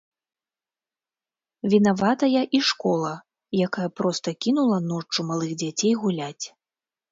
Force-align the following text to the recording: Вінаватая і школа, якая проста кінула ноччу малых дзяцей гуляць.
Вінаватая 1.73 2.41
і 2.61 2.63
школа, 2.71 3.13
якая 3.67 3.87
проста 3.99 4.35
кінула 4.49 4.77
ноччу 4.91 5.29
малых 5.31 5.51
дзяцей 5.63 5.93
гуляць. 6.03 6.45